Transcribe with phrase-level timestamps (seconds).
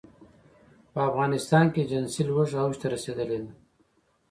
[0.91, 3.51] په افغانستان کې جنسي لوږه اوج ته رسېدلې ده.